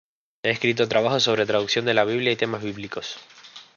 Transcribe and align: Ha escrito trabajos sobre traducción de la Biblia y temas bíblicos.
Ha 0.43 0.49
escrito 0.49 0.87
trabajos 0.87 1.21
sobre 1.21 1.45
traducción 1.45 1.85
de 1.85 1.93
la 1.93 2.03
Biblia 2.05 2.31
y 2.31 2.35
temas 2.35 2.63
bíblicos. 2.63 3.17